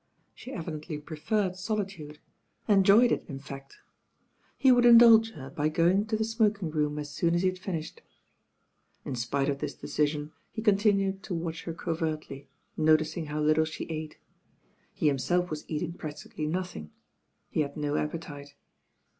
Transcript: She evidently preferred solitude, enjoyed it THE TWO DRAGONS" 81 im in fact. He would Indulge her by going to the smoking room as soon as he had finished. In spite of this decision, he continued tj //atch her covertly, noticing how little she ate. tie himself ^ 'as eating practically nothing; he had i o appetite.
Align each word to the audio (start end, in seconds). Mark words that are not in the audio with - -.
She 0.33 0.51
evidently 0.51 0.97
preferred 0.97 1.55
solitude, 1.55 2.17
enjoyed 2.67 3.11
it 3.11 3.27
THE 3.27 3.33
TWO 3.33 3.33
DRAGONS" 3.33 3.33
81 3.35 3.35
im 3.35 3.35
in 3.35 3.39
fact. 3.39 3.77
He 4.57 4.71
would 4.71 4.85
Indulge 4.87 5.31
her 5.33 5.51
by 5.51 5.69
going 5.69 6.07
to 6.07 6.17
the 6.17 6.23
smoking 6.25 6.71
room 6.71 6.97
as 6.97 7.11
soon 7.11 7.35
as 7.35 7.43
he 7.43 7.49
had 7.49 7.59
finished. 7.59 8.01
In 9.05 9.15
spite 9.15 9.47
of 9.47 9.59
this 9.59 9.75
decision, 9.75 10.31
he 10.51 10.63
continued 10.63 11.21
tj 11.21 11.39
//atch 11.41 11.65
her 11.65 11.75
covertly, 11.75 12.49
noticing 12.75 13.27
how 13.27 13.41
little 13.41 13.63
she 13.65 13.83
ate. 13.91 14.17
tie 14.99 15.05
himself 15.05 15.49
^ 15.49 15.51
'as 15.51 15.65
eating 15.69 15.93
practically 15.93 16.47
nothing; 16.47 16.89
he 17.51 17.59
had 17.61 17.77
i 17.77 17.87
o 17.87 17.95
appetite. 17.95 18.55